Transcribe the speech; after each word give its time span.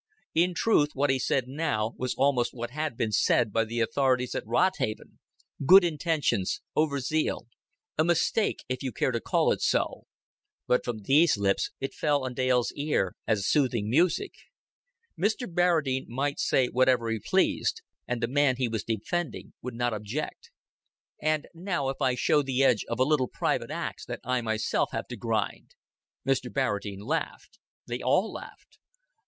In 0.33 0.55
truth 0.55 0.95
what 0.95 1.11
he 1.11 1.19
said 1.19 1.47
now 1.47 1.93
was 1.95 2.15
almost 2.15 2.55
what 2.55 2.71
had 2.71 2.97
been 2.97 3.11
said 3.11 3.53
by 3.53 3.65
the 3.65 3.79
authorities 3.81 4.33
at 4.33 4.43
Rodhaven 4.47 5.19
good 5.63 5.83
intentions, 5.83 6.59
over 6.75 6.99
zeal, 6.99 7.45
a 7.99 8.03
mistake, 8.03 8.63
if 8.67 8.81
you 8.81 8.91
care 8.91 9.11
to 9.11 9.21
call 9.21 9.51
it 9.51 9.61
so; 9.61 10.07
but 10.65 10.83
from 10.83 11.03
these 11.03 11.37
lips 11.37 11.69
it 11.79 11.93
fell 11.93 12.25
on 12.25 12.33
Dale's 12.33 12.71
ear 12.75 13.13
as 13.27 13.45
soothing 13.45 13.91
music. 13.91 14.33
Mr. 15.19 15.45
Barradine 15.45 16.07
might 16.07 16.39
say 16.39 16.65
whatever 16.65 17.11
he 17.11 17.19
pleased: 17.19 17.83
and 18.07 18.23
the 18.23 18.27
man 18.27 18.55
he 18.55 18.67
was 18.67 18.83
defending 18.83 19.53
would 19.61 19.75
not 19.75 19.93
object. 19.93 20.49
"And 21.21 21.47
now 21.53 21.89
if 21.89 22.01
I 22.01 22.15
show 22.15 22.41
the 22.41 22.63
edge 22.63 22.83
of 22.89 22.97
the 22.97 23.05
little 23.05 23.27
private 23.31 23.69
ax 23.69 24.03
that 24.07 24.21
I 24.23 24.41
myself 24.41 24.89
have 24.93 25.07
to 25.09 25.15
grind!" 25.15 25.75
Mr. 26.27 26.51
Barradine 26.51 27.03
laughed. 27.05 27.59
They 27.85 28.01
all 28.01 28.31
laughed. 28.33 28.79